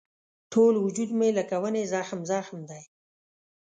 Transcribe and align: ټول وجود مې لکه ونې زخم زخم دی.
ټول 0.51 0.73
وجود 0.85 1.09
مې 1.19 1.29
لکه 1.37 1.55
ونې 1.61 1.83
زخم 1.93 2.19
زخم 2.31 2.59
دی. 2.69 2.83